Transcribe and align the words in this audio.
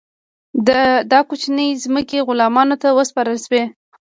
دا 1.11 1.19
کوچنۍ 1.29 1.69
ځمکې 1.83 2.25
غلامانو 2.27 2.75
ته 2.81 2.87
وسپارل 2.97 3.37
شوې. 3.45 3.63